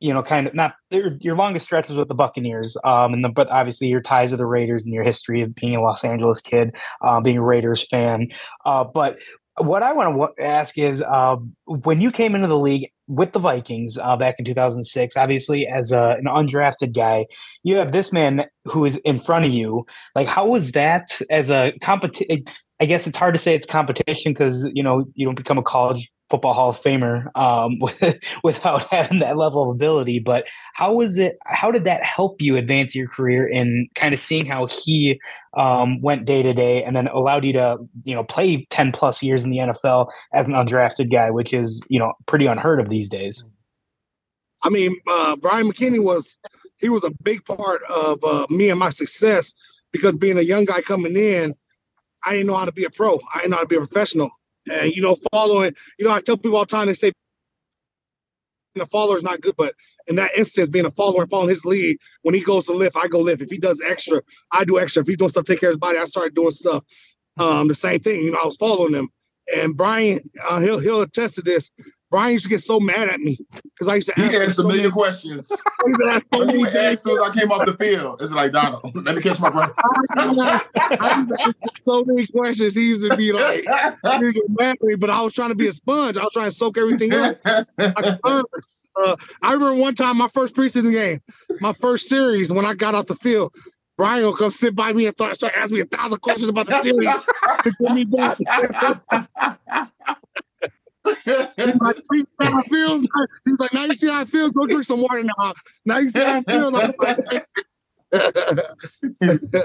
[0.00, 3.48] you know, kind of not your longest stretches with the Buccaneers, um, and the, but
[3.48, 6.74] obviously your ties to the Raiders and your history of being a Los Angeles kid,
[7.02, 8.28] uh, being a Raiders fan.
[8.64, 9.18] Uh, but
[9.58, 13.38] what I want to ask is, uh, when you came into the league, with the
[13.38, 15.16] Vikings uh, back in 2006.
[15.16, 17.26] Obviously, as a, an undrafted guy,
[17.62, 19.86] you have this man who is in front of you.
[20.14, 22.44] Like, how was that as a competition?
[22.80, 25.62] I guess it's hard to say it's competition because you know you don't become a
[25.62, 27.78] college football Hall of Famer um,
[28.42, 30.18] without having that level of ability.
[30.18, 31.36] But how was it?
[31.44, 35.20] How did that help you advance your career in kind of seeing how he
[35.54, 39.22] um, went day to day, and then allowed you to you know play ten plus
[39.22, 42.88] years in the NFL as an undrafted guy, which is you know pretty unheard of
[42.88, 43.44] these days.
[44.64, 46.38] I mean, uh, Bryant McKinnie was
[46.78, 49.52] he was a big part of uh, me and my success
[49.92, 51.54] because being a young guy coming in,
[52.24, 53.18] I didn't know how to be a pro.
[53.34, 54.30] I didn't know how to be a professional.
[54.70, 57.12] And you know, following, you know, I tell people all the time, they say
[58.74, 59.74] being a follower is not good, but
[60.06, 62.96] in that instance, being a follower and following his lead, when he goes to lift,
[62.96, 63.42] I go lift.
[63.42, 65.02] If he does extra, I do extra.
[65.02, 66.84] If he's doing stuff, take care of his body, I started doing stuff.
[67.38, 69.08] Um, the same thing, you know, I was following him.
[69.54, 71.70] And Brian, uh, he'll he'll attest to this.
[72.12, 74.30] Brian used to get so mad at me because I used to ask.
[74.30, 75.50] He asked a million so questions.
[75.50, 78.82] ask so many as soon as I came off the field, it's like Donald.
[78.94, 79.72] Let me catch my breath.
[81.84, 82.74] so many questions.
[82.74, 85.54] He used to be like, he get mad at me, but I was trying to
[85.54, 86.18] be a sponge.
[86.18, 87.40] I was trying to soak everything up.
[88.94, 91.20] Uh, I remember one time my first preseason game,
[91.62, 93.54] my first series when I got off the field.
[93.96, 96.66] Brian will come sit by me and start, start asking me a thousand questions about
[96.66, 97.22] the series
[97.62, 98.36] to get me back
[101.04, 101.96] like,
[102.68, 103.06] feels.
[103.44, 104.50] He's like, now you see how I feel.
[104.50, 105.54] Go drink some water now.
[105.84, 106.70] Now you see how I feel.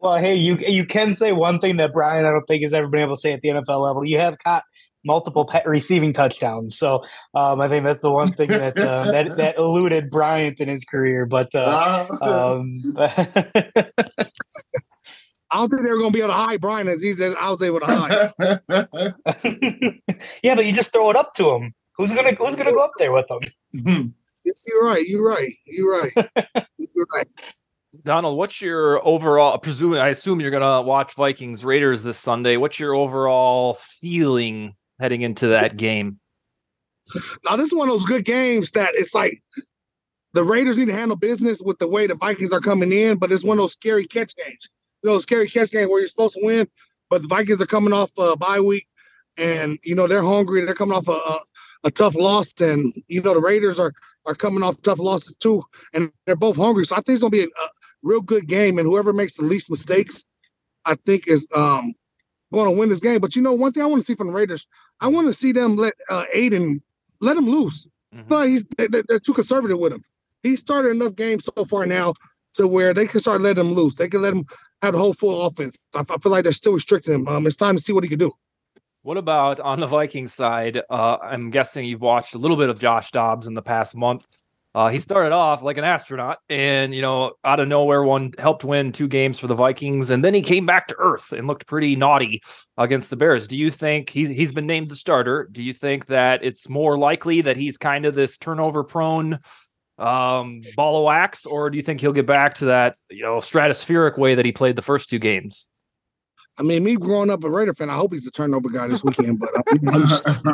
[0.00, 2.88] well, hey, you you can say one thing that Brian I don't think has ever
[2.88, 4.04] been able to say at the NFL level.
[4.04, 4.64] You have caught
[5.04, 9.58] multiple receiving touchdowns, so um, I think that's the one thing that uh, that that
[9.58, 11.26] eluded Bryant in his career.
[11.26, 12.96] But uh, um,
[15.54, 17.36] I don't think they were going to be able to hide Brian as easy as
[17.40, 18.32] I was able to hide.
[20.42, 21.72] yeah, but you just throw it up to him.
[21.96, 23.38] Who's gonna Who's gonna go up there with them?
[24.44, 25.06] You're right.
[25.06, 25.52] You're right.
[25.64, 26.12] You're right.
[26.76, 27.26] you're right.
[28.02, 29.56] Donald, what's your overall?
[29.58, 32.56] Presuming, I assume you're gonna watch Vikings Raiders this Sunday.
[32.56, 36.18] What's your overall feeling heading into that game?
[37.48, 39.40] Now, this is one of those good games that it's like
[40.32, 43.30] the Raiders need to handle business with the way the Vikings are coming in, but
[43.30, 44.68] it's one of those scary catch games.
[45.04, 46.66] You know, scary catch game where you're supposed to win,
[47.10, 48.86] but the Vikings are coming off a bye week,
[49.36, 50.64] and you know they're hungry.
[50.64, 51.40] They're coming off a, a,
[51.84, 53.92] a tough loss, and you know the Raiders are
[54.24, 55.62] are coming off tough losses too,
[55.92, 56.86] and they're both hungry.
[56.86, 57.68] So I think it's gonna be a, a
[58.02, 60.24] real good game, and whoever makes the least mistakes,
[60.86, 61.92] I think is um
[62.50, 63.20] going to win this game.
[63.20, 64.66] But you know, one thing I want to see from the Raiders,
[65.00, 66.80] I want to see them let uh, Aidan
[67.20, 67.86] let him loose.
[68.14, 68.28] Mm-hmm.
[68.28, 70.02] But he's they're, they're, too conservative with him.
[70.42, 72.14] He started enough games so far now
[72.54, 73.94] to where they can start letting him loose.
[73.94, 74.44] They can let him
[74.82, 75.78] have the whole full offense.
[75.94, 77.28] I, I feel like they're still restricting him.
[77.28, 78.32] Um, it's time to see what he can do.
[79.02, 80.80] What about on the Vikings side?
[80.88, 84.26] Uh, I'm guessing you've watched a little bit of Josh Dobbs in the past month.
[84.74, 88.64] Uh, he started off like an astronaut, and you know, out of nowhere, one helped
[88.64, 91.66] win two games for the Vikings, and then he came back to earth and looked
[91.68, 92.42] pretty naughty
[92.76, 93.46] against the Bears.
[93.46, 95.48] Do you think he's he's been named the starter?
[95.52, 99.38] Do you think that it's more likely that he's kind of this turnover prone
[99.98, 103.36] um, ball of wax, or do you think he'll get back to that you know
[103.36, 105.68] stratospheric way that he played the first two games?
[106.58, 109.02] I mean, me growing up a Raider fan, I hope he's a turnover guy this
[109.02, 109.40] weekend.
[109.40, 109.50] But
[109.92, 110.22] I'm, just,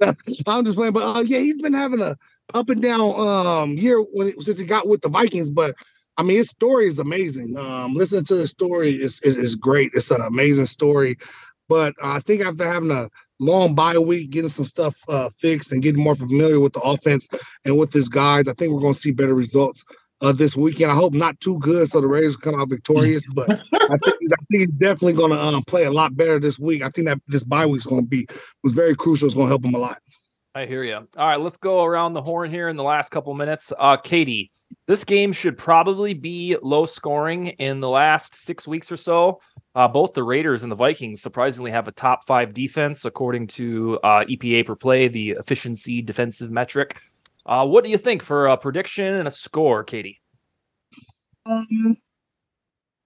[0.48, 0.92] I'm just playing.
[0.92, 2.16] But uh, yeah, he's been having a
[2.52, 5.50] up and down um year when it, since he got with the Vikings.
[5.50, 5.74] But
[6.16, 7.56] I mean, his story is amazing.
[7.56, 9.90] Um, listening to his story is, is, is great.
[9.94, 11.16] It's an amazing story.
[11.68, 13.08] But I think after having a
[13.44, 17.28] long bye week, getting some stuff uh, fixed and getting more familiar with the offense
[17.64, 19.84] and with his guys, I think we're going to see better results
[20.20, 20.90] uh, this weekend.
[20.90, 23.26] I hope not too good, so the Raiders come out victorious.
[23.34, 26.40] But I think he's, I think he's definitely going to um, play a lot better
[26.40, 26.82] this week.
[26.82, 28.26] I think that this bye week is going to be
[28.62, 29.26] was very crucial.
[29.26, 29.98] It's going to help him a lot.
[30.56, 30.94] I hear you.
[30.94, 33.72] All right, let's go around the horn here in the last couple minutes.
[33.76, 34.52] Uh, Katie,
[34.86, 39.38] this game should probably be low scoring in the last six weeks or so.
[39.74, 43.98] Uh, both the Raiders and the Vikings surprisingly have a top five defense according to
[44.04, 47.00] uh, EPA per play, the efficiency defensive metric.
[47.46, 50.20] Uh, what do you think for a prediction and a score, Katie?
[51.46, 51.96] Um,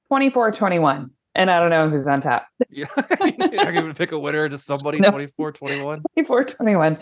[0.08, 2.46] 24 21 and I don't know who's on top.
[2.70, 2.87] Yeah.
[3.20, 5.11] You're going to pick a winner, just somebody no.
[5.11, 6.03] 24 21.
[6.14, 6.98] 24 21.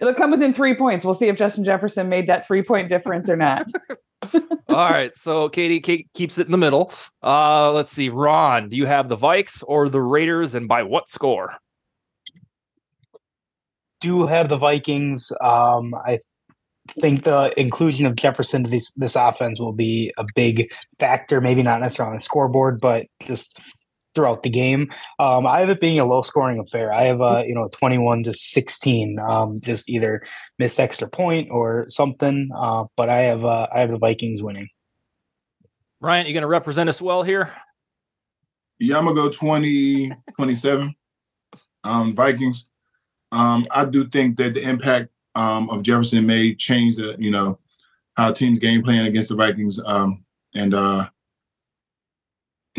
[0.00, 1.04] It'll come within three points.
[1.04, 3.66] We'll see if Justin Jefferson made that three point difference or not.
[4.68, 5.14] All right.
[5.16, 6.92] So Katie, Kate keeps it in the middle.
[7.22, 8.10] Uh, let's see.
[8.10, 11.56] Raun, do you have the Vikes or the Raiders and by what score?
[14.00, 15.32] Do have the Vikings.
[15.40, 16.20] Um, I
[17.00, 21.40] think the inclusion of Jefferson to this this offense will be a big factor.
[21.40, 23.60] Maybe not necessarily on the scoreboard, but just
[24.14, 24.90] throughout the game.
[25.18, 26.92] Um, I have it being a low scoring affair.
[26.92, 30.22] I have a you know twenty one to sixteen, um, just either
[30.58, 32.50] missed extra point or something.
[32.56, 34.68] Uh, but I have uh, I have the Vikings winning.
[36.00, 37.52] Ryan, you going to represent us well here?
[38.78, 40.94] Yeah, I'm gonna go 20, 27.
[41.82, 42.70] Um, Vikings.
[43.32, 47.58] Um, I do think that the impact um, of Jefferson may change the, you know,
[48.16, 49.80] how teams game plan against the Vikings.
[49.84, 51.08] Um, and uh,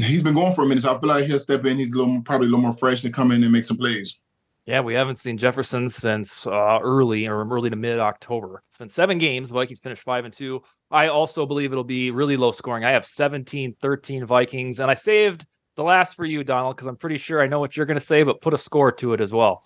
[0.04, 1.78] he's been going for a minute, so I feel like he'll step in.
[1.78, 4.20] He's a little probably a little more fresh to come in and make some plays.
[4.66, 8.62] Yeah, we haven't seen Jefferson since uh, early or early to mid October.
[8.70, 9.50] It's been seven games.
[9.50, 10.62] The Vikings finished five and two.
[10.92, 12.86] I also believe it'll be really low scoring.
[12.86, 16.98] I have 17 13 Vikings, and I saved the last for you, Donald, because I'm
[16.98, 19.22] pretty sure I know what you're going to say, but put a score to it
[19.22, 19.64] as well.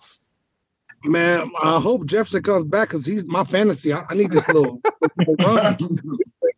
[1.04, 3.92] Man, I hope Jefferson comes back because he's my fantasy.
[3.92, 4.80] I, I need this little,
[5.18, 5.76] little run.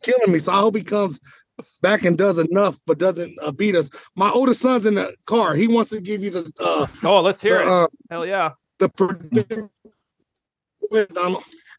[0.02, 0.38] killing me.
[0.38, 1.18] So I hope he comes
[1.82, 3.90] back and does enough, but doesn't uh, beat us.
[4.14, 5.54] My oldest son's in the car.
[5.54, 6.52] He wants to give you the.
[6.58, 7.68] Uh, oh, let's hear the, it.
[7.68, 8.50] Uh, Hell yeah.
[8.78, 9.70] The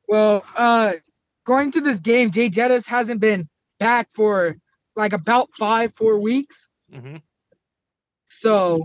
[0.07, 0.93] well, uh,
[1.45, 3.47] going to this game, Jay Jettis hasn't been
[3.79, 4.57] back for
[4.95, 6.67] like about five, four weeks.
[6.93, 7.17] Mm-hmm.
[8.29, 8.83] So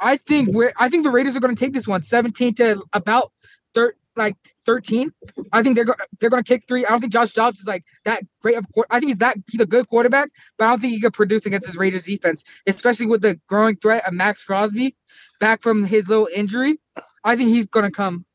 [0.00, 2.82] I think we're I think the Raiders are going to take this one 17 to
[2.92, 3.32] about
[3.74, 5.12] thir- like 13.
[5.52, 6.84] I think they're go- they're going to kick three.
[6.84, 9.60] I don't think Josh Dobbs is like that great of I think he's that he's
[9.60, 13.06] a good quarterback, but I don't think he can produce against this Raiders defense, especially
[13.06, 14.96] with the growing threat of Maxx Crosby
[15.40, 16.78] back from his little injury.
[17.24, 18.26] I think he's going to come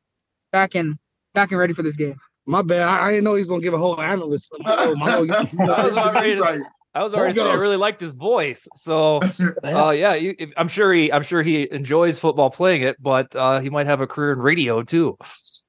[0.52, 0.98] back and
[1.34, 2.16] back and ready for this game.
[2.46, 2.82] My bad.
[2.82, 4.54] I, I didn't know he's going to give a whole analyst.
[4.66, 6.60] Oh, my, my,
[6.96, 8.68] I was already saying I really liked his voice.
[8.76, 9.22] So,
[9.64, 13.60] uh, yeah, you, I'm sure he, I'm sure he enjoys football playing it, but uh,
[13.60, 15.18] he might have a career in radio too.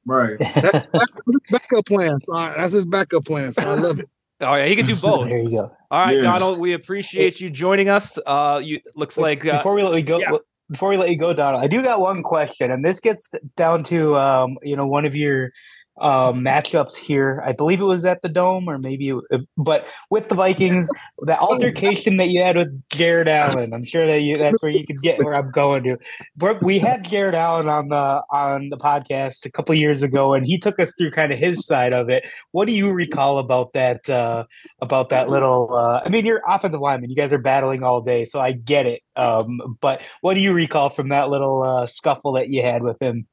[0.07, 0.39] Right.
[0.39, 2.19] That's, that's his backup plan.
[2.21, 3.53] So that's his backup plan.
[3.53, 4.09] So I love it.
[4.41, 5.29] Oh yeah, he can do both.
[5.29, 5.77] there you go.
[5.93, 6.25] All right, yes.
[6.25, 8.19] Donald, we appreciate you joining us.
[8.27, 10.33] Uh, you looks like uh, before we let you go, yeah.
[10.69, 13.85] before we let you go, Donald, I do got one question, and this gets down
[13.85, 15.53] to um, you know one of your
[16.01, 17.43] um, matchups here.
[17.45, 20.89] I believe it was at the Dome, or maybe, it, but with the Vikings,
[21.19, 23.73] the altercation that you had with Jared Allen.
[23.73, 25.99] I'm sure that you that's where you could get where I'm going to.
[26.37, 30.45] Brooke, we had Jared Allen on the on the podcast a couple years ago, and
[30.45, 32.29] he took us through kind of his side of it.
[32.53, 34.09] What do you recall about that?
[34.09, 34.45] Uh,
[34.81, 35.73] about that little?
[35.73, 37.11] Uh, I mean, you're offensive lineman.
[37.11, 39.03] You guys are battling all day, so I get it.
[39.17, 43.01] Um, but what do you recall from that little uh, scuffle that you had with
[43.01, 43.27] him?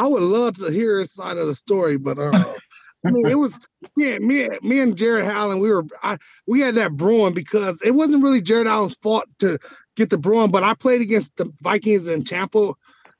[0.00, 2.32] I would love to hear his side of the story, but uh,
[3.04, 3.58] I mean, it was
[3.98, 5.60] yeah, me, me and Jared Allen.
[5.60, 9.58] We were I, we had that brewing because it wasn't really Jared Allen's fault to
[9.96, 12.72] get the brewing, but I played against the Vikings in Tampa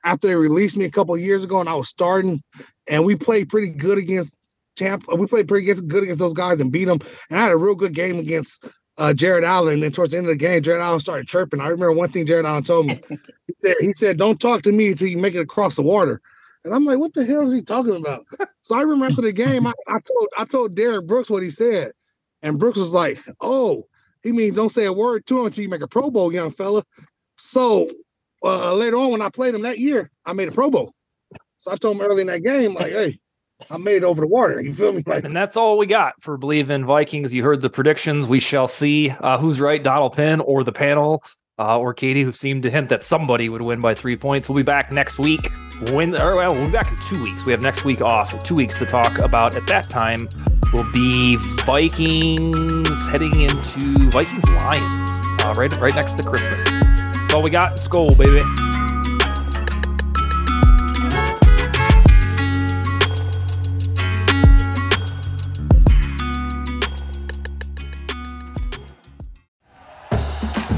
[0.05, 2.43] after they released me a couple years ago, and I was starting,
[2.89, 4.39] and we played pretty good against
[4.75, 5.15] Tampa.
[5.17, 7.75] We played pretty good against those guys and beat them, and I had a real
[7.75, 8.65] good game against
[8.97, 9.75] uh, Jared Allen.
[9.75, 11.61] And then towards the end of the game, Jared Allen started chirping.
[11.61, 13.03] I remember one thing Jared Allen told me.
[13.11, 16.23] he, said, he said, "Don't talk to me until you make it across the water."
[16.65, 18.27] And I'm like, what the hell is he talking about?
[18.61, 21.93] so I remember the game, I, I told I told Derrick Brooks what he said.
[22.43, 23.85] And Brooks was like, oh,
[24.23, 26.51] he means don't say a word to him until you make a Pro Bowl, young
[26.51, 26.83] fella.
[27.37, 27.91] So
[28.45, 30.95] uh, later on, when I played him that year, I made a Pro Bowl.
[31.59, 33.19] So I told him early in that game, like, hey,
[33.71, 34.61] I made it over the water.
[34.63, 35.03] You feel me?
[35.07, 37.35] Like, and that's all we got for Bleav in Vikings.
[37.35, 38.27] You heard the predictions.
[38.27, 41.23] We shall see uh, who's right, Donald Penn or the panel
[41.61, 44.49] uh, or Katie, who seemed to hint that somebody would win by three points.
[44.49, 45.53] We'll be back next week.
[45.91, 47.45] When, or well, we'll be back in two weeks.
[47.45, 49.55] We have next week off, two weeks to talk about.
[49.55, 50.29] At that time,
[50.73, 51.37] will be
[51.67, 55.11] Vikings heading into Vikings Lions,
[55.43, 56.65] uh, right, right next to Christmas.
[56.65, 57.77] That's all we got.
[57.77, 58.41] Skol, baby.